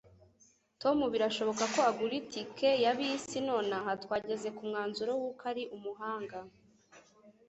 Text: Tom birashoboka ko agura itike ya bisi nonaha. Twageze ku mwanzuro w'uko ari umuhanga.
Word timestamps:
Tom 0.81 0.97
birashoboka 1.13 1.63
ko 1.73 1.79
agura 1.89 2.13
itike 2.21 2.69
ya 2.83 2.91
bisi 2.97 3.37
nonaha. 3.47 3.91
Twageze 4.03 4.47
ku 4.55 4.61
mwanzuro 4.69 5.11
w'uko 5.21 5.43
ari 5.51 5.63
umuhanga. 5.75 6.37